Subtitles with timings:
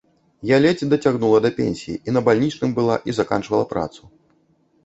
[0.51, 4.01] Я ледзь дацягнула да пенсіі, і на бальнічным была і заканчвала працу.